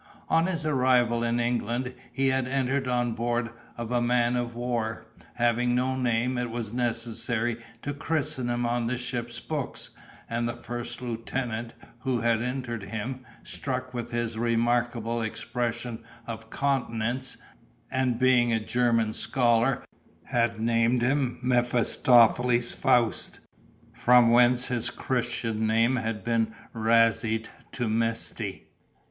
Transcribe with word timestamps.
On 0.29 0.47
his 0.47 0.65
arrival 0.65 1.23
in 1.23 1.39
England 1.39 1.93
he 2.11 2.29
had 2.29 2.47
entered 2.47 2.87
on 2.87 3.11
board 3.11 3.51
of 3.77 3.91
a 3.91 4.01
man 4.01 4.35
of 4.35 4.55
war. 4.55 5.05
Having 5.35 5.75
no 5.75 5.95
name, 5.95 6.39
it 6.39 6.49
was 6.49 6.73
necessary 6.73 7.57
to 7.83 7.93
christen 7.93 8.49
him 8.49 8.65
on 8.65 8.87
the 8.87 8.97
ship's 8.97 9.39
books, 9.39 9.91
and 10.27 10.49
the 10.49 10.55
first 10.55 11.03
lieutenant, 11.03 11.75
who 11.99 12.21
had 12.21 12.41
entered 12.41 12.85
him, 12.85 13.23
struck 13.43 13.93
with 13.93 14.09
his 14.09 14.39
remarkable 14.39 15.21
expression 15.21 15.99
of 16.25 16.49
countenance, 16.49 17.37
and 17.91 18.17
being 18.17 18.51
a 18.51 18.59
German 18.59 19.13
scholar, 19.13 19.85
had 20.23 20.59
named 20.59 21.03
him 21.03 21.37
Mephistopheles 21.43 22.73
Faust, 22.73 23.39
from 23.93 24.31
whence 24.31 24.65
his 24.69 24.89
Christian 24.89 25.67
name 25.67 25.97
had 25.97 26.23
been 26.23 26.55
razéed 26.73 27.45
to 27.73 27.87
Mesty. 27.87 28.67